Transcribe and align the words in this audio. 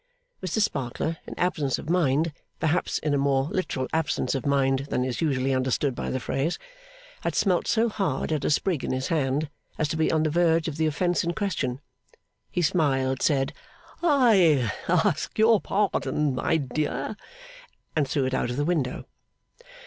Mr 0.43 0.59
Sparkler, 0.59 1.17
in 1.27 1.37
absence 1.37 1.77
of 1.77 1.87
mind 1.87 2.33
perhaps 2.59 2.97
in 2.97 3.13
a 3.13 3.19
more 3.19 3.43
literal 3.51 3.87
absence 3.93 4.33
of 4.33 4.47
mind 4.47 4.87
than 4.89 5.05
is 5.05 5.21
usually 5.21 5.53
understood 5.53 5.93
by 5.93 6.09
the 6.09 6.19
phrase 6.19 6.57
had 7.21 7.35
smelt 7.35 7.67
so 7.67 7.87
hard 7.87 8.31
at 8.31 8.43
a 8.43 8.49
sprig 8.49 8.83
in 8.83 8.91
his 8.93 9.09
hand 9.09 9.47
as 9.77 9.87
to 9.87 9.95
be 9.95 10.11
on 10.11 10.23
the 10.23 10.31
verge 10.31 10.67
of 10.67 10.77
the 10.77 10.87
offence 10.87 11.23
in 11.23 11.33
question. 11.35 11.81
He 12.49 12.63
smiled, 12.63 13.21
said, 13.21 13.53
'I 14.01 14.71
ask 14.87 15.37
your 15.37 15.61
pardon, 15.61 16.33
my 16.33 16.57
dear,' 16.57 17.15
and 17.95 18.07
threw 18.07 18.25
it 18.25 18.33
out 18.33 18.49
of 18.49 18.57
window. 18.67 19.05